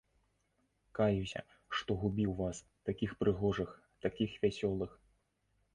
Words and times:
Каюся, 0.99 1.41
што 1.81 1.97
губіў 2.05 2.31
вас, 2.41 2.57
такіх 2.91 3.11
прыгожых, 3.21 3.69
такіх 4.09 4.31
вясёлых! 4.47 4.91